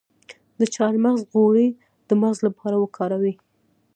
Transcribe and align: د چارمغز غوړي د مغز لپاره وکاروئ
د 0.59 0.61
چارمغز 0.75 1.21
غوړي 1.31 1.67
د 2.07 2.09
مغز 2.21 2.37
لپاره 2.47 2.75
وکاروئ 2.79 3.33